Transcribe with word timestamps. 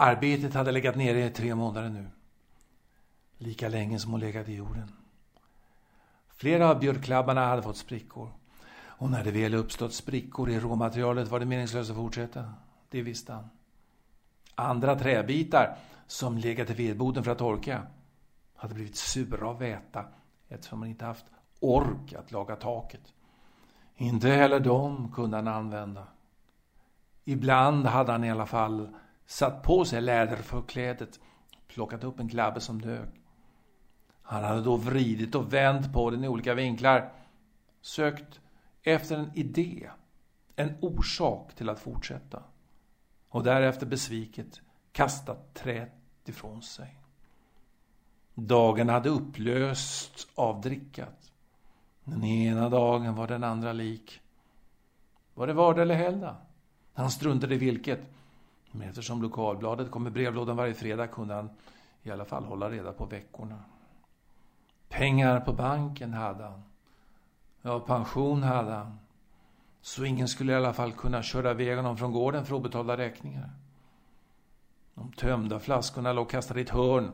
Arbetet 0.00 0.54
hade 0.54 0.72
legat 0.72 0.96
nere 0.96 1.24
i 1.24 1.30
tre 1.30 1.54
månader 1.54 1.88
nu. 1.88 2.06
Lika 3.38 3.68
länge 3.68 3.98
som 3.98 4.10
hon 4.10 4.20
legat 4.20 4.48
i 4.48 4.54
jorden. 4.54 4.92
Flera 6.28 6.70
av 6.70 6.80
björklabbarna 6.80 7.46
hade 7.46 7.62
fått 7.62 7.76
sprickor. 7.76 8.32
Och 8.74 9.10
när 9.10 9.24
det 9.24 9.30
väl 9.30 9.54
uppstått 9.54 9.94
sprickor 9.94 10.50
i 10.50 10.60
råmaterialet 10.60 11.28
var 11.28 11.40
det 11.40 11.46
meningslöst 11.46 11.90
att 11.90 11.96
fortsätta. 11.96 12.54
Det 12.90 13.02
visste 13.02 13.32
han. 13.32 13.50
Andra 14.54 14.98
träbitar, 14.98 15.76
som 16.06 16.38
legat 16.38 16.70
i 16.70 16.74
vedboden 16.74 17.24
för 17.24 17.30
att 17.30 17.38
torka, 17.38 17.82
hade 18.56 18.74
blivit 18.74 18.96
sura 18.96 19.48
av 19.48 19.58
väta 19.58 20.04
eftersom 20.48 20.78
man 20.78 20.88
inte 20.88 21.04
haft 21.04 21.26
ork 21.60 22.12
att 22.12 22.32
laga 22.32 22.56
taket. 22.56 23.12
Inte 23.96 24.28
heller 24.28 24.60
dem 24.60 25.12
kunde 25.14 25.36
han 25.36 25.48
använda. 25.48 26.06
Ibland 27.24 27.86
hade 27.86 28.12
han 28.12 28.24
i 28.24 28.30
alla 28.30 28.46
fall 28.46 28.88
satt 29.28 29.62
på 29.62 29.84
sig 29.84 30.00
läderförklädet 30.00 31.20
plockat 31.66 32.04
upp 32.04 32.20
en 32.20 32.28
klabbe 32.28 32.60
som 32.60 32.80
dök. 32.80 33.08
Han 34.22 34.44
hade 34.44 34.62
då 34.62 34.76
vridit 34.76 35.34
och 35.34 35.52
vänt 35.52 35.92
på 35.92 36.10
den 36.10 36.24
i 36.24 36.28
olika 36.28 36.54
vinklar, 36.54 37.12
sökt 37.80 38.40
efter 38.82 39.16
en 39.16 39.30
idé, 39.34 39.90
en 40.56 40.76
orsak 40.80 41.54
till 41.54 41.68
att 41.68 41.80
fortsätta 41.80 42.42
och 43.28 43.42
därefter 43.42 43.86
besviket 43.86 44.60
kastat 44.92 45.54
träet 45.54 45.92
ifrån 46.24 46.62
sig. 46.62 47.00
Dagen 48.34 48.88
hade 48.88 49.08
upplösts 49.08 50.26
av 50.34 50.60
drickat. 50.60 51.32
Den 52.04 52.24
ena 52.24 52.68
dagen 52.68 53.14
var 53.14 53.26
den 53.26 53.44
andra 53.44 53.72
lik. 53.72 54.20
Var 55.34 55.46
det 55.46 55.52
vardag 55.52 55.82
eller 55.82 55.94
helgdag? 55.94 56.36
Han 56.92 57.10
struntade 57.10 57.54
i 57.54 57.58
vilket. 57.58 58.00
Men 58.70 58.88
eftersom 58.88 59.22
lokalbladet 59.22 59.90
kom 59.90 60.06
i 60.06 60.10
brevlådan 60.10 60.56
varje 60.56 60.74
fredag 60.74 61.06
kunde 61.06 61.34
han 61.34 61.50
i 62.02 62.10
alla 62.10 62.24
fall 62.24 62.44
hålla 62.44 62.70
reda 62.70 62.92
på 62.92 63.04
veckorna. 63.04 63.64
Pengar 64.88 65.40
på 65.40 65.52
banken 65.52 66.12
hade 66.12 66.44
han. 66.44 66.62
Ja, 67.62 67.80
pension 67.80 68.42
hade 68.42 68.72
han. 68.72 68.98
Så 69.80 70.04
ingen 70.04 70.28
skulle 70.28 70.52
i 70.52 70.56
alla 70.56 70.72
fall 70.72 70.92
kunna 70.92 71.22
köra 71.22 71.50
iväg 71.50 71.76
honom 71.76 71.96
från 71.96 72.12
gården 72.12 72.44
för 72.44 72.54
obetalda 72.54 72.96
räkningar. 72.96 73.50
De 74.94 75.12
tömda 75.12 75.60
flaskorna 75.60 76.12
låg 76.12 76.30
kastade 76.30 76.60
i 76.60 76.62
ett 76.62 76.70
hörn. 76.70 77.12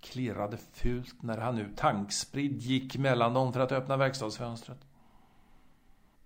Klirrade 0.00 0.56
fult 0.56 1.22
när 1.22 1.38
han 1.38 1.54
nu 1.54 1.74
tankspridd 1.76 2.62
gick 2.62 2.98
mellan 2.98 3.34
dem 3.34 3.52
för 3.52 3.60
att 3.60 3.72
öppna 3.72 3.96
verkstadsfönstret. 3.96 4.78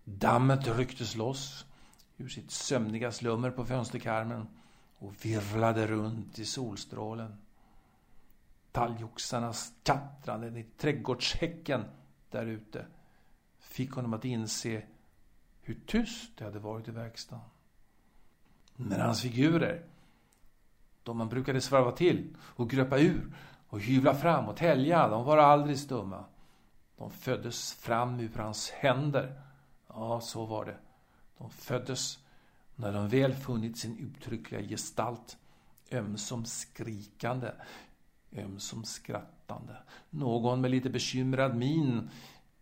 Dammet 0.05 0.77
rycktes 0.77 1.17
loss 1.17 1.67
ur 2.17 2.29
sitt 2.29 2.51
sömniga 2.51 3.13
slummer 3.13 3.51
på 3.51 3.65
fönsterkarmen 3.65 4.47
och 4.99 5.25
virvlade 5.25 5.87
runt 5.87 6.39
i 6.39 6.45
solstrålen. 6.45 7.37
Talgoxarnas 8.73 9.73
tjattrande 9.85 10.61
i 10.61 10.63
trädgårdshäcken 10.63 11.85
där 12.31 12.47
ute 12.47 12.87
fick 13.59 13.93
honom 13.93 14.15
att 14.15 14.25
inse 14.25 14.83
hur 15.63 15.81
tyst 15.87 16.37
det 16.39 16.45
hade 16.45 16.59
varit 16.59 16.89
i 16.89 16.91
verkstaden. 16.91 17.45
Men 18.77 19.01
hans 19.01 19.23
figurer, 19.23 19.83
de 21.03 21.17
man 21.17 21.29
brukade 21.29 21.61
svarva 21.61 21.93
till 21.93 22.37
och 22.39 22.71
gröpa 22.71 22.99
ur 22.99 23.37
och 23.69 23.81
hyvla 23.81 24.15
fram 24.15 24.49
och 24.49 24.57
tälja, 24.57 25.09
de 25.09 25.25
var 25.25 25.39
aldrig 25.39 25.79
stumma. 25.79 26.25
De 26.97 27.11
föddes 27.11 27.75
fram 27.75 28.21
ur 28.21 28.37
hans 28.37 28.71
händer. 28.71 29.43
Ja, 29.89 30.21
så 30.21 30.45
var 30.45 30.65
det. 30.65 30.77
De 31.43 31.51
föddes 31.51 32.19
när 32.77 32.93
de 32.93 33.09
väl 33.09 33.35
funnit 33.35 33.79
sin 33.79 33.99
uttryckliga 33.99 34.63
gestalt, 34.63 35.37
ömsom 35.93 36.45
skrikande, 36.45 37.53
ömsom 38.33 38.85
skrattande. 38.85 39.77
Någon 40.11 40.61
med 40.61 40.71
lite 40.71 40.91
bekymrad 40.91 41.57
min, 41.57 42.11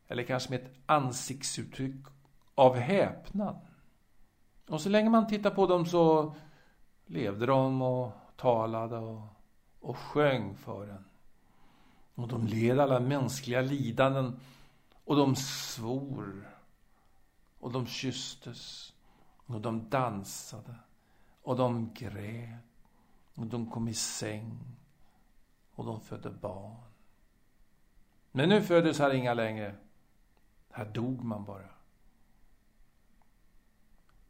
eller 0.08 0.22
kanske 0.22 0.50
med 0.50 0.60
ett 0.60 0.72
ansiktsuttryck 0.86 2.06
av 2.54 2.76
häpnad. 2.76 3.60
Och 4.68 4.80
så 4.80 4.88
länge 4.88 5.10
man 5.10 5.26
tittar 5.26 5.50
på 5.50 5.66
dem 5.66 5.86
så 5.86 6.34
levde 7.06 7.47
de 7.47 7.82
och 7.82 8.12
talade 8.36 8.97
och, 8.97 9.22
och 9.80 9.97
sjöng 9.98 10.56
för 10.56 10.88
en. 10.88 11.04
Och 12.14 12.28
de 12.28 12.47
led 12.47 12.80
alla 12.80 13.00
mänskliga 13.00 13.60
lidanden 13.60 14.41
och 15.04 15.16
de 15.16 15.36
svor 15.36 16.49
och 17.60 17.72
de 17.72 17.87
kysstes 17.87 18.93
och 19.47 19.60
de 19.60 19.91
dansade 19.91 20.75
och 21.43 21.56
de 21.56 21.94
grät 21.94 22.59
och 23.34 23.47
de 23.47 23.71
kom 23.71 23.88
i 23.88 23.94
säng 23.94 24.76
och 25.75 25.84
de 25.84 26.00
födde 26.00 26.31
barn. 26.31 26.76
Men 28.32 28.48
nu 28.48 28.62
föddes 28.62 28.98
här 28.98 29.15
inga 29.15 29.34
längre. 29.34 29.75
Här 30.71 30.84
dog 30.84 31.25
man 31.25 31.44
bara. 31.44 31.71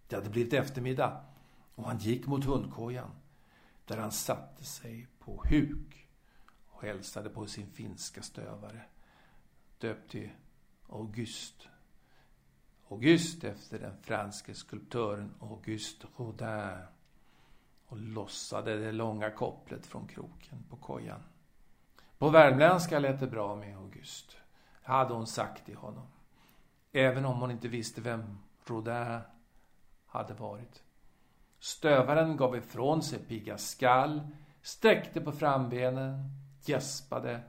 Det 0.07 0.17
hade 0.17 0.31
blivit 0.31 0.53
eftermiddag 0.53 1.25
och 1.75 1.85
han 1.85 1.99
gick 1.99 2.27
mot 2.27 2.45
hundkojan 2.45 3.11
där 3.85 3.97
han 3.97 4.12
satte 4.12 4.65
sig 4.65 5.07
på 5.19 5.45
huk 5.51 6.09
och 6.67 6.83
hälsade 6.83 7.31
på 7.31 7.47
sin 7.47 7.67
finska 7.67 8.23
stövare 8.23 8.83
döpt 9.79 10.11
till 10.11 10.31
August. 10.89 11.69
August 12.91 13.45
efter 13.45 13.78
den 13.78 13.97
franske 14.03 14.55
skulptören 14.55 15.34
Auguste 15.41 16.06
Rodin 16.17 16.78
och 17.87 17.97
lossade 17.97 18.77
det 18.77 18.93
långa 18.93 19.31
kopplet 19.31 19.87
från 19.87 20.06
kroken 20.06 20.65
på 20.71 20.77
kojan. 20.77 21.23
På 22.19 22.29
värmländska 22.29 22.99
lät 22.99 23.21
det 23.21 23.27
bra 23.27 23.56
med 23.56 23.77
August, 23.77 24.37
hade 24.83 25.15
hon 25.15 25.27
sagt 25.27 25.67
till 25.67 25.77
honom. 25.77 26.06
Även 26.93 27.25
om 27.25 27.41
hon 27.41 27.50
inte 27.50 27.69
visste 27.69 28.00
vem 28.00 28.39
Rodin 28.65 29.21
hade 30.06 30.34
varit. 30.34 30.83
Stövaren 31.59 32.37
gav 32.37 32.56
ifrån 32.56 33.03
sig 33.03 33.19
pigga 33.19 33.59
skall, 33.59 34.21
sträckte 34.62 35.21
på 35.21 35.33
frambenen, 35.33 36.31
gäspade 36.65 37.43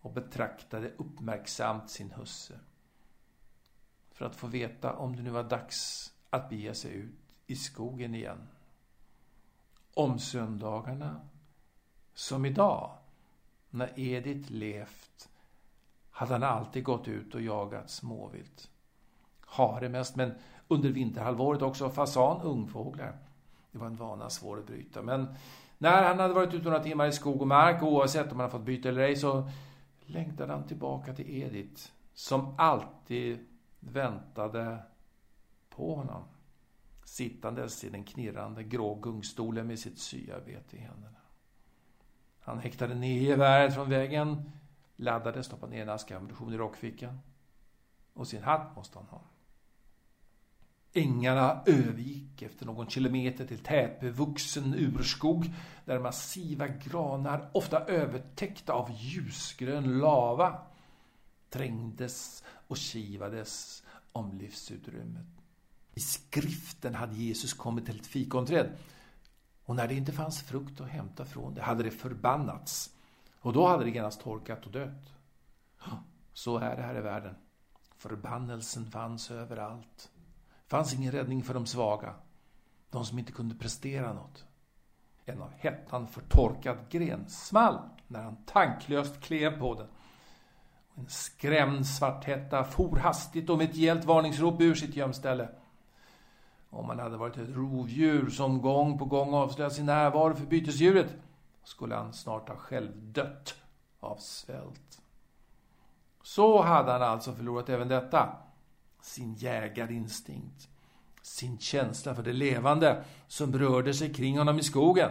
och 0.00 0.12
betraktade 0.12 0.92
uppmärksamt 0.96 1.90
sin 1.90 2.10
husse. 2.10 2.58
För 4.18 4.24
att 4.24 4.36
få 4.36 4.46
veta 4.46 4.92
om 4.92 5.16
det 5.16 5.22
nu 5.22 5.30
var 5.30 5.42
dags 5.42 6.12
att 6.30 6.48
bege 6.48 6.74
sig 6.74 6.92
ut 6.92 7.34
i 7.46 7.56
skogen 7.56 8.14
igen. 8.14 8.48
Om 9.94 10.18
söndagarna, 10.18 11.20
som 12.14 12.46
idag, 12.46 12.90
när 13.70 14.00
Edith 14.00 14.52
levt, 14.52 15.28
hade 16.10 16.32
han 16.32 16.42
alltid 16.42 16.84
gått 16.84 17.08
ut 17.08 17.34
och 17.34 17.40
jagat 17.40 17.90
småvilt. 17.90 18.70
Hare 19.40 19.88
mest, 19.88 20.16
men 20.16 20.34
under 20.68 20.90
vinterhalvåret 20.90 21.62
också 21.62 21.90
fasan, 21.90 22.40
ungfåglar. 22.42 23.18
Det 23.72 23.78
var 23.78 23.86
en 23.86 23.96
vana 23.96 24.30
svår 24.30 24.58
att 24.58 24.66
bryta. 24.66 25.02
Men 25.02 25.34
när 25.78 26.02
han 26.02 26.18
hade 26.18 26.34
varit 26.34 26.54
ute 26.54 26.64
några 26.64 26.82
timmar 26.82 27.06
i 27.06 27.12
skog 27.12 27.40
och 27.40 27.48
mark, 27.48 27.82
oavsett 27.82 28.32
om 28.32 28.40
han 28.40 28.50
fått 28.50 28.62
byta 28.62 28.88
eller 28.88 29.02
ej, 29.02 29.16
så 29.16 29.50
längtade 30.06 30.52
han 30.52 30.66
tillbaka 30.66 31.14
till 31.14 31.42
Edith, 31.42 31.90
som 32.14 32.54
alltid 32.58 33.48
väntade 33.80 34.78
på 35.70 35.94
honom. 35.94 36.22
Sittandes 37.04 37.84
i 37.84 37.90
den 37.90 38.04
knirrande 38.04 38.64
grå 38.64 38.94
gungstolen 38.94 39.66
med 39.66 39.78
sitt 39.78 39.98
syarbete 39.98 40.76
i 40.76 40.80
händerna. 40.80 41.18
Han 42.40 42.58
häktade 42.58 42.94
ner 42.94 43.20
geväret 43.20 43.74
från 43.74 43.90
väggen, 43.90 44.52
laddade, 44.96 45.42
stoppade 45.42 45.72
ner 45.72 45.82
en 45.82 45.88
ask 45.88 46.10
ammunition 46.10 46.54
i 46.54 46.56
rockfickan. 46.56 47.20
Och 48.12 48.28
sin 48.28 48.42
hatt 48.42 48.76
måste 48.76 48.98
han 48.98 49.06
ha. 49.06 49.20
Ängarna 50.92 51.62
övergick 51.66 52.42
efter 52.42 52.66
någon 52.66 52.88
kilometer 52.88 53.46
till 53.46 53.58
tätbevuxen 53.58 54.74
urskog 54.74 55.50
där 55.84 55.98
massiva 55.98 56.68
granar, 56.68 57.50
ofta 57.54 57.84
övertäckta 57.84 58.72
av 58.72 58.90
ljusgrön 58.90 59.98
lava, 59.98 60.62
trängdes 61.50 62.44
och 62.68 62.76
kivades 62.76 63.82
om 64.12 64.38
livsutrymmet. 64.38 65.26
I 65.94 66.00
skriften 66.00 66.94
hade 66.94 67.14
Jesus 67.14 67.52
kommit 67.52 67.86
till 67.86 68.00
ett 68.00 68.06
fikonträd 68.06 68.76
och 69.64 69.76
när 69.76 69.88
det 69.88 69.94
inte 69.94 70.12
fanns 70.12 70.42
frukt 70.42 70.80
att 70.80 70.88
hämta 70.88 71.24
från 71.24 71.54
det 71.54 71.62
hade 71.62 71.82
det 71.82 71.90
förbannats 71.90 72.94
och 73.40 73.52
då 73.52 73.66
hade 73.66 73.84
det 73.84 73.90
genast 73.90 74.20
torkat 74.20 74.66
och 74.66 74.72
dött. 74.72 75.12
Så 76.32 76.58
är 76.58 76.76
det 76.76 76.82
här 76.82 76.98
i 76.98 77.00
världen. 77.00 77.34
Förbannelsen 77.96 78.90
fanns 78.90 79.30
överallt 79.30 80.10
fanns 80.68 80.94
ingen 80.94 81.12
räddning 81.12 81.42
för 81.42 81.54
de 81.54 81.66
svaga, 81.66 82.14
de 82.90 83.04
som 83.04 83.18
inte 83.18 83.32
kunde 83.32 83.54
prestera 83.54 84.12
något. 84.12 84.44
En 85.24 85.42
av 85.42 85.52
hettan 85.52 86.08
förtorkad 86.08 86.78
gren 86.90 87.28
small 87.28 87.78
när 88.06 88.22
han 88.22 88.44
tanklöst 88.44 89.20
klev 89.20 89.58
på 89.58 89.74
den. 89.74 89.86
En 90.98 91.08
skrämd 91.08 91.86
svarthätta 91.86 92.64
for 92.64 92.96
hastigt 92.96 93.50
och 93.50 93.58
med 93.58 93.70
ett 93.70 93.76
gällt 93.76 94.04
varningsrop 94.04 94.60
ur 94.60 94.74
sitt 94.74 94.96
gömställe. 94.96 95.48
Om 96.70 96.88
han 96.88 96.98
hade 96.98 97.16
varit 97.16 97.36
ett 97.36 97.48
rovdjur 97.48 98.30
som 98.30 98.62
gång 98.62 98.98
på 98.98 99.04
gång 99.04 99.34
avslöjat 99.34 99.72
sin 99.72 99.86
närvaro 99.86 100.34
för 100.34 100.46
bytesdjuret 100.46 101.16
skulle 101.64 101.94
han 101.94 102.12
snart 102.12 102.48
ha 102.48 102.56
själv 102.56 102.90
dött 102.96 103.54
av 104.00 104.16
svält. 104.16 105.00
Så 106.22 106.62
hade 106.62 106.92
han 106.92 107.02
alltså 107.02 107.32
förlorat 107.32 107.68
även 107.68 107.88
detta, 107.88 108.36
sin 109.02 109.34
jägarinstinkt, 109.34 110.68
sin 111.22 111.58
känsla 111.58 112.14
för 112.14 112.22
det 112.22 112.32
levande 112.32 113.04
som 113.26 113.58
rörde 113.58 113.94
sig 113.94 114.14
kring 114.14 114.38
honom 114.38 114.58
i 114.58 114.62
skogen. 114.62 115.10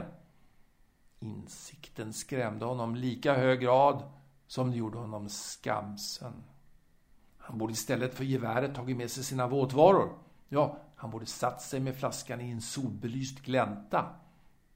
Insikten 1.19 2.13
skrämde 2.13 2.65
honom 2.65 2.95
lika 2.95 3.33
hög 3.33 3.59
grad 3.59 4.03
som 4.47 4.71
det 4.71 4.77
gjorde 4.77 4.97
honom 4.97 5.29
skamsen. 5.29 6.43
Han 7.37 7.57
borde 7.57 7.73
istället 7.73 8.13
för 8.13 8.23
geväret 8.23 8.75
tagit 8.75 8.97
med 8.97 9.11
sig 9.11 9.23
sina 9.23 9.47
våtvaror. 9.47 10.17
Ja, 10.49 10.77
han 10.95 11.11
borde 11.11 11.25
satt 11.25 11.61
sig 11.61 11.79
med 11.79 11.95
flaskan 11.95 12.41
i 12.41 12.51
en 12.51 12.61
solbelyst 12.61 13.39
glänta. 13.39 14.15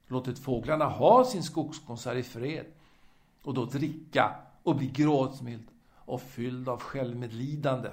Låtit 0.08 0.40
fåglarna 0.40 0.86
ha 0.86 1.26
sin 1.26 1.44
skogskonsert 1.44 2.18
i 2.18 2.24
fred. 2.24 2.66
Och 3.44 3.54
då 3.54 3.66
dricka 3.66 4.36
och 4.64 4.76
bli 4.76 4.88
gråtmild 4.88 5.68
och 5.96 6.22
fylld 6.22 6.70
av 6.70 6.80
självmedlidande. 6.82 7.90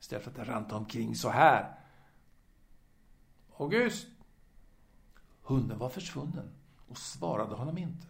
Istället 0.00 0.24
för 0.24 0.42
att 0.42 0.48
ranta 0.48 0.76
omkring 0.76 1.14
så 1.14 1.28
här. 1.28 1.74
August! 3.56 4.06
Hunden 5.42 5.78
var 5.78 5.88
försvunnen 5.88 6.50
och 6.88 6.98
svarade 6.98 7.54
honom 7.54 7.78
inte. 7.78 8.06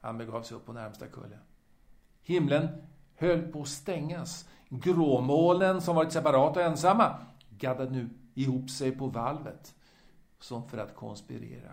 Han 0.00 0.18
begav 0.18 0.42
sig 0.42 0.56
upp 0.56 0.66
på 0.66 0.72
närmsta 0.72 1.06
kulle. 1.06 1.38
Himlen 2.22 2.68
höll 3.16 3.42
på 3.42 3.62
att 3.62 3.68
stängas. 3.68 4.48
Gråmålen 4.68 5.80
som 5.80 5.96
varit 5.96 6.12
separata 6.12 6.60
och 6.60 6.66
ensamma 6.66 7.16
gaddade 7.50 7.90
nu 7.90 8.10
ihop 8.34 8.70
sig 8.70 8.92
på 8.92 9.06
valvet 9.06 9.74
som 10.38 10.68
för 10.68 10.78
att 10.78 10.94
konspirera. 10.94 11.72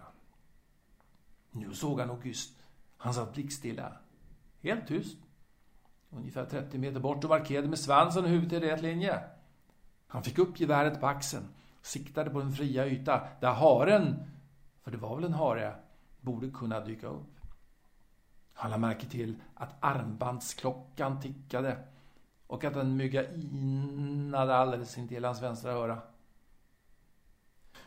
Nu 1.51 1.73
såg 1.73 1.99
han 1.99 2.09
August. 2.09 2.53
Han 2.97 3.13
satt 3.13 3.33
blickstilla. 3.33 3.91
Helt 4.61 4.88
tyst. 4.88 5.17
Ungefär 6.09 6.45
30 6.45 6.77
meter 6.77 6.99
bort 6.99 7.23
och 7.23 7.29
markerade 7.29 7.67
med 7.67 7.79
svansen 7.79 8.23
och 8.23 8.29
huvudet 8.29 8.63
i 8.63 8.65
rätt 8.65 8.81
linje. 8.81 9.23
Han 10.07 10.23
fick 10.23 10.39
upp 10.39 10.59
geväret 10.59 10.99
på 10.99 11.07
axeln, 11.07 11.47
siktade 11.81 12.29
på 12.29 12.39
den 12.39 12.51
fria 12.51 12.88
yta 12.88 13.27
där 13.41 13.51
haren, 13.51 14.15
för 14.83 14.91
det 14.91 14.97
var 14.97 15.15
väl 15.15 15.25
en 15.25 15.33
hare, 15.33 15.75
borde 16.21 16.49
kunna 16.49 16.79
dyka 16.79 17.07
upp. 17.07 17.36
Han 18.59 18.71
lade 18.71 18.81
märke 18.81 19.06
till 19.06 19.36
att 19.56 19.75
armbandsklockan 19.80 21.21
tickade 21.21 21.77
och 22.48 22.63
att 22.63 22.75
en 22.75 22.98
mygga 22.98 23.33
inade 23.33 24.56
alldeles 24.56 24.98
intill 24.98 25.25
hans 25.25 25.42
vänstra 25.42 25.71
öra. 25.71 26.01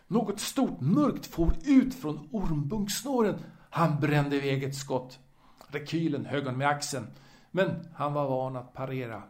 Något 0.07 0.41
stort 0.41 0.81
mörkt 0.81 1.27
for 1.27 1.53
ut 1.65 1.95
från 1.95 2.29
ormbunksnåren. 2.33 3.39
Han 3.71 4.01
brände 4.01 4.37
iväg 4.37 4.65
ett 4.65 4.77
skott. 4.77 5.19
Rekylen 5.67 6.27
högg 6.27 6.45
honom 6.45 6.63
i 6.63 6.65
axeln, 6.65 7.07
men 7.51 7.89
han 7.95 8.13
var 8.13 8.29
van 8.29 8.57
att 8.57 8.73
parera. 8.73 9.23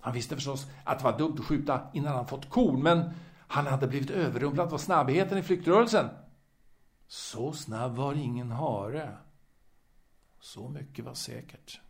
Han 0.00 0.14
visste 0.14 0.34
förstås 0.34 0.66
att 0.84 0.98
det 0.98 1.04
var 1.04 1.18
dumt 1.18 1.36
att 1.38 1.44
skjuta 1.44 1.80
innan 1.92 2.16
han 2.16 2.26
fått 2.26 2.50
korn, 2.50 2.82
men 2.82 3.10
han 3.48 3.66
hade 3.66 3.88
blivit 3.88 4.10
överrumplad 4.10 4.72
av 4.72 4.78
snabbheten 4.78 5.38
i 5.38 5.42
flyktrörelsen. 5.42 6.08
Så 7.06 7.52
snabb 7.52 7.96
var 7.96 8.14
ingen 8.14 8.50
hare. 8.50 9.16
Så 10.42 10.68
mycket 10.68 11.04
var 11.04 11.14
säkert. 11.14 11.80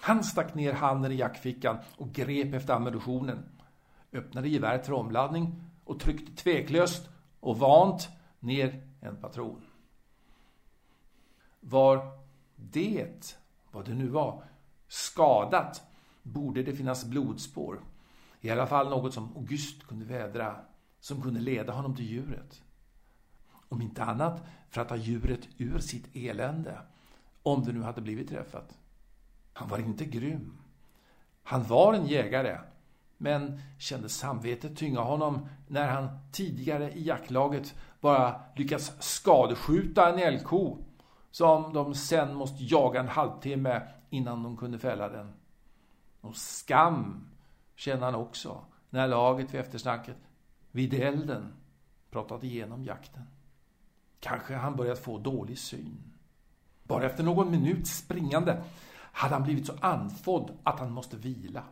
Han 0.00 0.24
stack 0.24 0.54
ner 0.54 0.72
handen 0.72 1.12
i 1.12 1.14
jackfickan 1.14 1.78
och 1.96 2.12
grep 2.12 2.54
efter 2.54 2.74
ammunitionen. 2.74 3.60
Öppnade 4.12 4.48
geväret 4.48 4.86
för 4.86 4.92
omladdning 4.92 5.64
och 5.84 6.00
tryckte 6.00 6.42
tveklöst 6.42 7.08
och 7.40 7.58
vant 7.58 8.08
ner 8.40 8.88
en 9.00 9.16
patron. 9.16 9.62
Var 11.60 12.18
det, 12.56 13.36
vad 13.70 13.84
det 13.84 13.94
nu 13.94 14.08
var, 14.08 14.44
skadat 14.88 15.82
borde 16.22 16.62
det 16.62 16.76
finnas 16.76 17.04
blodspår. 17.04 17.80
I 18.40 18.50
alla 18.50 18.66
fall 18.66 18.90
något 18.90 19.14
som 19.14 19.36
August 19.36 19.86
kunde 19.86 20.04
vädra, 20.04 20.56
som 21.00 21.22
kunde 21.22 21.40
leda 21.40 21.72
honom 21.72 21.96
till 21.96 22.10
djuret. 22.10 22.62
Om 23.68 23.82
inte 23.82 24.04
annat 24.04 24.42
för 24.68 24.80
att 24.80 24.88
ta 24.88 24.96
djuret 24.96 25.48
ur 25.58 25.78
sitt 25.78 26.16
elände, 26.16 26.78
om 27.42 27.64
det 27.64 27.72
nu 27.72 27.82
hade 27.82 28.00
blivit 28.00 28.28
träffat. 28.28 28.78
Han 29.52 29.68
var 29.68 29.78
inte 29.78 30.04
grym. 30.04 30.58
Han 31.42 31.64
var 31.64 31.94
en 31.94 32.06
jägare, 32.06 32.58
men 33.16 33.60
kände 33.78 34.08
samvetet 34.08 34.76
tynga 34.76 35.00
honom 35.00 35.48
när 35.68 35.88
han 35.88 36.08
tidigare 36.32 36.92
i 36.92 37.04
jaktlaget 37.04 37.74
bara 38.00 38.40
lyckats 38.56 38.92
skadeskjuta 39.00 40.12
en 40.12 40.18
älgko 40.18 40.78
som 41.30 41.72
de 41.72 41.94
sen 41.94 42.34
måste 42.34 42.64
jaga 42.64 43.00
en 43.00 43.08
halvtimme 43.08 43.82
innan 44.10 44.42
de 44.42 44.56
kunde 44.56 44.78
fälla 44.78 45.08
den. 45.08 45.32
Och 46.20 46.36
skam 46.36 47.28
kände 47.74 48.04
han 48.04 48.14
också 48.14 48.64
när 48.90 49.08
laget 49.08 49.54
vid 49.54 49.60
eftersnacket 49.60 50.16
vid 50.70 50.94
elden 50.94 51.52
pratat 52.10 52.44
igenom 52.44 52.84
jakten. 52.84 53.22
Kanske 54.20 54.54
han 54.54 54.76
börjat 54.76 54.98
få 54.98 55.18
dålig 55.18 55.58
syn. 55.58 56.12
Bara 56.90 57.06
efter 57.06 57.22
någon 57.22 57.50
minut 57.50 57.86
springande 57.86 58.62
hade 58.92 59.34
han 59.34 59.42
blivit 59.42 59.66
så 59.66 59.72
andfådd 59.80 60.58
att 60.62 60.80
han 60.80 60.92
måste 60.92 61.16
vila. 61.16 61.64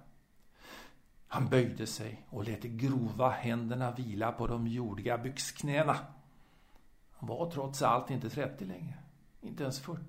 Han 1.29 1.49
böjde 1.49 1.87
sig 1.87 2.27
och 2.31 2.45
lät 2.45 2.63
de 2.63 2.69
grova 2.69 3.31
händerna 3.31 3.91
vila 3.91 4.33
på 4.33 4.47
de 4.47 4.67
jordiga 4.67 5.19
byxknäna. 5.19 5.97
Han 7.13 7.29
var 7.29 7.51
trots 7.51 7.83
allt 7.83 8.11
inte 8.11 8.31
30 8.31 8.65
längre, 8.65 8.95
inte 9.41 9.63
ens 9.63 9.81
40. 9.81 10.01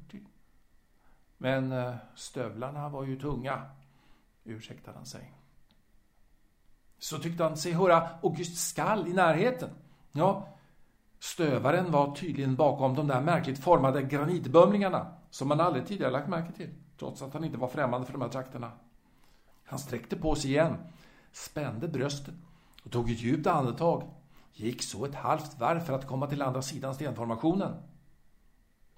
Men 1.37 1.71
eh, 1.71 1.95
stövlarna 2.15 2.89
var 2.89 3.03
ju 3.03 3.19
tunga, 3.19 3.61
ursäktade 4.43 4.97
han 4.97 5.05
sig. 5.05 5.33
Så 6.97 7.19
tyckte 7.19 7.43
han 7.43 7.57
sig 7.57 7.71
höra 7.71 8.09
August 8.23 8.69
skall 8.69 9.07
i 9.07 9.13
närheten. 9.13 9.69
Ja, 10.11 10.47
stövaren 11.19 11.91
var 11.91 12.15
tydligen 12.15 12.55
bakom 12.55 12.95
de 12.95 13.07
där 13.07 13.21
märkligt 13.21 13.59
formade 13.59 14.01
granitbömlingarna 14.01 15.07
som 15.29 15.47
man 15.47 15.61
aldrig 15.61 15.87
tidigare 15.87 16.11
lagt 16.11 16.29
märke 16.29 16.51
till 16.51 16.69
trots 16.99 17.21
att 17.21 17.33
han 17.33 17.43
inte 17.43 17.57
var 17.57 17.67
främmande 17.67 18.05
för 18.05 18.13
de 18.13 18.21
här 18.21 18.29
trakterna. 18.29 18.71
Han 19.63 19.79
sträckte 19.79 20.15
på 20.15 20.35
sig 20.35 20.51
igen, 20.51 20.77
spände 21.31 21.87
bröstet 21.87 22.35
och 22.83 22.91
tog 22.91 23.11
ett 23.11 23.21
djupt 23.21 23.47
andetag. 23.47 24.03
Gick 24.53 24.83
så 24.83 25.05
ett 25.05 25.15
halvt 25.15 25.59
varv 25.59 25.79
för 25.79 25.93
att 25.93 26.07
komma 26.07 26.27
till 26.27 26.41
andra 26.41 26.61
sidan 26.61 26.95
stenformationen. 26.95 27.73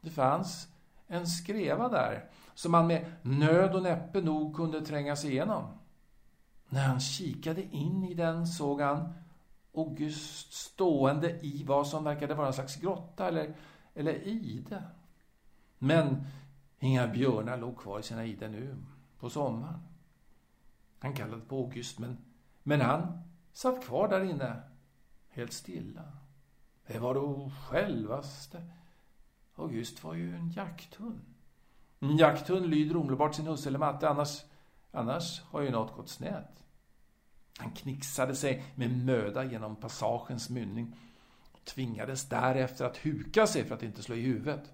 Det 0.02 0.10
fanns 0.10 0.68
en 1.08 1.28
skreva 1.28 1.90
där 1.90 2.30
som 2.54 2.74
han 2.74 2.88
med 2.88 3.12
nöd 3.22 3.76
och 3.76 3.84
näppe 3.84 4.22
nog 4.22 4.56
kunde 4.56 4.86
tränga 4.86 5.16
sig 5.16 5.32
igenom. 5.32 5.64
När 6.70 6.88
han 6.88 7.00
kikade 7.00 7.64
in 7.64 8.04
i 8.04 8.14
den 8.14 8.48
såg 8.48 8.82
han 8.82 9.14
August 9.74 10.54
stående 10.54 11.46
i 11.46 11.64
vad 11.64 11.88
som 11.88 12.04
verkade 12.04 12.34
vara 12.34 12.48
en 12.48 12.54
slags 12.54 12.76
grotta 12.76 13.28
eller, 13.28 13.54
eller 13.94 14.28
ide. 14.28 14.84
Men 15.78 16.26
Inga 16.84 17.08
björnar 17.08 17.58
låg 17.58 17.78
kvar 17.78 18.00
i 18.00 18.04
sina 18.04 18.26
ide 18.26 18.48
nu, 18.48 18.78
på 19.20 19.30
sommaren. 19.30 19.80
Han 21.00 21.14
kallade 21.14 21.42
på 21.42 21.58
August, 21.58 22.00
men, 22.00 22.18
men 22.64 22.82
han 22.82 23.22
satt 23.54 23.84
kvar 23.84 24.08
där 24.08 24.24
inne, 24.24 24.62
helt 25.30 25.54
stilla. 25.54 26.12
Det 26.88 27.00
var 27.00 27.14
då 27.14 27.52
självaste. 27.70 28.64
August 29.56 30.04
var 30.04 30.14
ju 30.14 30.36
en 30.36 30.50
jakthund. 30.50 31.22
En 32.00 32.18
jakthund 32.18 32.66
lyder 32.66 32.96
omedelbart 32.96 33.36
sin 33.36 33.48
husse 33.48 33.70
eller 33.70 33.80
matte, 33.80 34.10
annars, 34.10 34.44
annars 34.92 35.42
har 35.42 35.62
ju 35.62 35.72
något 35.72 35.96
gått 35.96 36.10
snett. 36.10 36.64
Han 37.62 37.72
knixade 37.72 38.36
sig 38.36 38.64
med 38.76 39.06
möda 39.06 39.44
genom 39.44 39.76
passagens 39.76 40.50
mynning 40.50 40.96
och 41.52 41.66
tvingades 41.66 42.30
därefter 42.30 42.86
att 42.86 42.98
huka 42.98 43.48
sig 43.48 43.66
för 43.66 43.76
att 43.76 43.84
inte 43.84 44.04
slå 44.04 44.16
i 44.16 44.22
huvudet. 44.22 44.72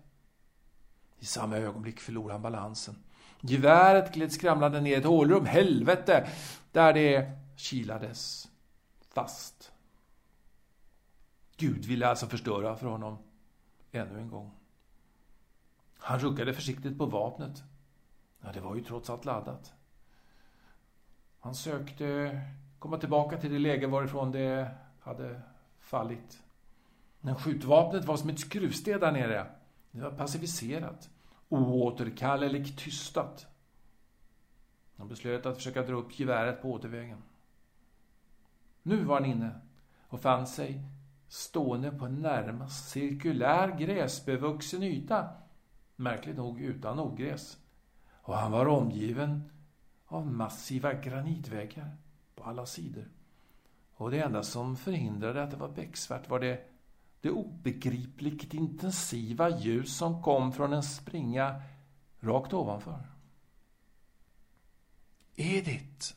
I 1.20 1.26
samma 1.26 1.58
ögonblick 1.58 2.00
förlorade 2.00 2.34
han 2.34 2.42
balansen. 2.42 2.96
Geväret 3.42 4.14
gled 4.14 4.32
skramlande 4.32 4.82
ner 4.82 4.92
i 4.92 4.94
ett 4.94 5.06
hålrum, 5.06 5.46
helvete, 5.46 6.30
där 6.72 6.94
det 6.94 7.32
kilades 7.56 8.48
fast. 9.14 9.72
Gud 11.58 11.86
ville 11.86 12.08
alltså 12.08 12.28
förstöra 12.28 12.76
för 12.76 12.88
honom 12.88 13.18
ännu 13.92 14.20
en 14.20 14.30
gång. 14.30 14.52
Han 15.98 16.20
ruggade 16.20 16.54
försiktigt 16.54 16.98
på 16.98 17.06
vapnet. 17.06 17.64
Ja, 18.42 18.52
det 18.52 18.60
var 18.60 18.76
ju 18.76 18.84
trots 18.84 19.10
allt 19.10 19.26
laddat. 19.26 19.74
Han 21.40 21.56
sökte 21.56 22.42
komma 22.80 22.98
tillbaka 22.98 23.38
till 23.38 23.54
det 23.54 23.60
läge 23.60 23.88
varifrån 23.88 24.32
det 24.32 24.72
hade 25.00 25.42
fallit. 25.80 26.44
Men 27.20 27.36
skjutvapnet 27.36 28.06
var 28.06 28.18
som 28.18 28.30
ett 28.30 28.40
skruvstäd 28.40 29.02
där 29.02 29.12
nere. 29.12 29.48
Det 29.92 30.02
var 30.02 30.12
passiviserat, 30.12 31.10
oåterkalleligt 31.50 32.80
tystat. 32.80 33.48
De 34.96 35.08
beslöt 35.08 35.46
att 35.46 35.58
försöka 35.58 35.82
dra 35.82 35.94
upp 35.94 36.20
geväret 36.20 36.62
på 36.62 36.72
återvägen. 36.72 37.24
Nu 38.84 39.04
var 39.04 39.16
han 39.16 39.26
inne 39.26 39.52
och 40.08 40.22
fann 40.22 40.48
sig 40.48 40.82
stående 41.28 41.92
på 41.92 42.06
en 42.06 42.22
närmast 42.22 42.90
cirkulär 42.90 43.78
gräsbevuxen 43.78 44.84
yta, 44.84 45.30
märkligt 45.96 46.38
nog 46.38 46.62
utan 46.62 47.00
ogräs. 47.00 47.58
Och 48.12 48.38
han 48.38 48.52
var 48.52 48.66
omgiven 48.66 49.52
av 50.06 50.28
massiva 50.28 50.94
granitväggar 50.94 51.98
alla 52.48 52.66
sidor. 52.66 53.10
Och 53.94 54.12
det 54.12 54.20
enda 54.20 54.44
som 54.44 54.78
förhindrade 54.78 55.44
att 55.44 55.52
det 55.52 55.58
var 55.58 55.70
becksvart 55.70 56.30
var 56.30 56.40
det, 56.40 56.66
det 57.22 57.32
obegripligt 57.32 58.54
intensiva 58.54 59.50
ljus 59.50 59.98
som 59.98 60.24
kom 60.24 60.54
från 60.54 60.74
en 60.74 60.84
springa 60.84 61.62
rakt 62.20 62.54
ovanför. 62.54 63.08
Edith! 65.36 66.14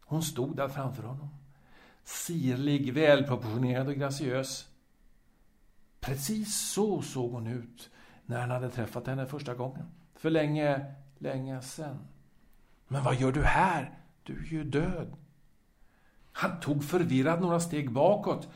Hon 0.00 0.22
stod 0.22 0.56
där 0.56 0.68
framför 0.68 1.02
honom. 1.02 1.28
Sirlig, 2.04 2.94
välproportionerad 2.94 3.88
och 3.88 3.94
graciös. 3.94 4.68
Precis 6.00 6.56
så 6.56 7.02
såg 7.02 7.32
hon 7.32 7.46
ut 7.46 7.90
när 8.26 8.40
han 8.40 8.50
hade 8.50 8.70
träffat 8.70 9.06
henne 9.06 9.26
första 9.26 9.54
gången. 9.54 9.86
För 10.14 10.30
länge, 10.30 10.94
länge 11.18 11.62
sen. 11.62 11.98
Men 12.88 13.04
vad 13.04 13.14
gör 13.14 13.32
du 13.32 13.42
här? 13.42 13.99
Du 14.30 14.38
är 14.38 14.50
ju 14.50 14.64
död. 14.64 15.16
Han 16.32 16.60
tog 16.60 16.84
förvirrad 16.84 17.40
några 17.40 17.60
steg 17.60 17.92
bakåt, 17.92 18.48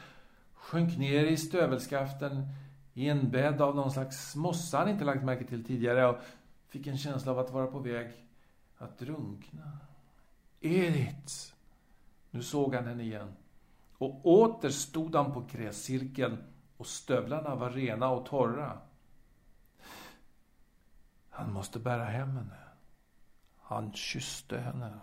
sjönk 0.55 0.99
ner 0.99 1.25
i 1.25 1.37
stövelskaften 1.37 2.49
i 2.93 3.09
en 3.09 3.31
bädd 3.31 3.61
av 3.61 3.77
någon 3.77 3.93
slags 3.93 4.37
mossa 4.37 4.79
han 4.79 4.89
inte 4.89 5.05
lagt 5.05 5.25
märke 5.25 5.45
till 5.45 5.65
tidigare 5.65 6.07
och 6.07 6.19
fick 6.69 6.87
en 6.87 6.99
känsla 6.99 7.33
av 7.33 7.39
att 7.39 7.51
vara 7.51 7.67
på 7.67 7.79
väg 7.79 8.13
att 8.79 8.99
drunkna. 8.99 9.79
Edith! 10.61 11.55
Nu 12.31 12.43
såg 12.43 12.75
han 12.75 12.87
henne 12.87 13.03
igen. 13.03 13.33
Och 13.99 14.27
åter 14.27 14.71
stod 14.71 15.15
han 15.15 15.33
på 15.33 15.45
gräscirkeln 15.53 16.37
och 16.77 16.87
stövlarna 16.87 17.55
var 17.55 17.71
rena 17.71 18.09
och 18.09 18.27
torra. 18.27 18.79
Han 21.31 21.53
måste 21.53 21.79
bära 21.79 22.05
hem 22.05 22.37
henne. 22.37 22.59
Han 23.61 23.93
kysste 23.93 24.59
henne. 24.59 25.01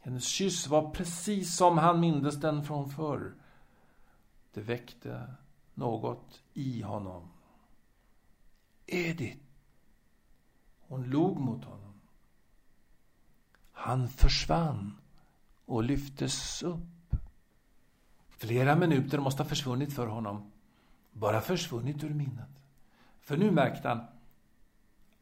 Hennes 0.00 0.24
kyss 0.24 0.66
var 0.66 0.90
precis 0.90 1.56
som 1.56 1.78
han 1.78 2.00
mindes 2.00 2.36
den 2.36 2.64
från 2.64 2.90
förr. 2.90 3.34
Det 4.52 4.60
väckte 4.60 5.34
något 5.74 6.42
i 6.54 6.82
honom. 6.82 7.28
Edith! 8.86 9.44
Hon 10.80 11.10
log 11.10 11.40
mot 11.40 11.64
honom. 11.64 12.00
Han 13.72 14.08
försvann 14.08 14.98
och 15.64 15.84
lyftes 15.84 16.62
upp. 16.62 17.16
Flera 18.28 18.76
minuter 18.76 19.18
måste 19.18 19.42
ha 19.42 19.48
försvunnit 19.48 19.92
för 19.92 20.06
honom. 20.06 20.52
Bara 21.12 21.40
försvunnit 21.40 22.04
ur 22.04 22.14
minnet. 22.14 22.62
För 23.20 23.36
nu 23.36 23.50
märkte 23.50 23.88
han 23.88 24.06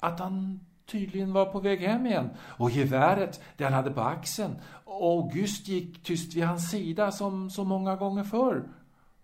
att 0.00 0.21
han 0.21 0.61
tydligen 0.87 1.33
var 1.33 1.47
på 1.47 1.61
väg 1.61 1.81
hem 1.81 2.07
igen. 2.07 2.31
Och 2.38 2.71
geväret, 2.71 3.40
det 3.57 3.64
han 3.64 3.73
hade 3.73 3.90
på 3.90 4.00
axeln. 4.00 4.57
August 4.85 5.69
gick 5.69 6.02
tyst 6.02 6.35
vid 6.35 6.45
hans 6.45 6.71
sida 6.71 7.12
som 7.12 7.50
så 7.50 7.64
många 7.64 7.97
gånger 7.97 8.25
förr. 8.25 8.69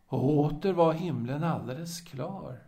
Och 0.07 0.39
åter 0.39 0.73
var 0.73 0.93
himlen 0.93 1.45
alldeles 1.45 2.01
klar. 2.01 2.59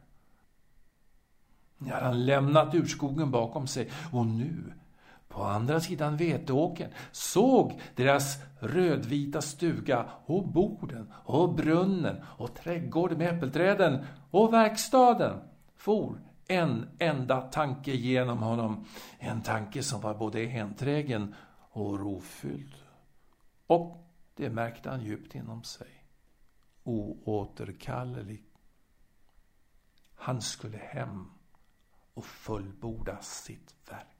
Nu 1.78 1.92
hade 1.92 2.06
han 2.06 2.26
lämnat 2.26 2.74
urskogen 2.74 3.30
bakom 3.30 3.66
sig 3.66 3.90
och 4.12 4.26
nu, 4.26 4.72
på 5.28 5.42
andra 5.42 5.80
sidan 5.80 6.16
veteåkern, 6.16 6.90
såg 7.12 7.80
deras 7.94 8.38
rödvita 8.60 9.42
stuga 9.42 10.06
och 10.26 10.48
borden 10.48 11.12
och 11.24 11.54
brunnen 11.54 12.16
och 12.24 12.54
trädgården 12.54 13.18
med 13.18 13.36
äppelträden 13.36 14.04
och 14.30 14.52
verkstaden 14.52 15.40
for 15.76 16.20
en 16.46 16.88
enda 16.98 17.40
tanke 17.40 17.92
genom 17.92 18.38
honom. 18.38 18.84
En 19.18 19.42
tanke 19.42 19.82
som 19.82 20.00
var 20.00 20.14
både 20.14 20.42
enträgen 20.46 21.34
och 21.70 21.98
rofylld. 21.98 22.74
Och 23.66 24.10
det 24.34 24.50
märkte 24.50 24.90
han 24.90 25.04
djupt 25.04 25.34
inom 25.34 25.62
sig. 25.62 26.04
Oåterkallelig. 26.82 28.44
Han 30.14 30.42
skulle 30.42 30.78
hem 30.78 31.30
och 32.14 32.24
fullborda 32.24 33.22
sitt 33.22 33.74
verk. 33.90 34.13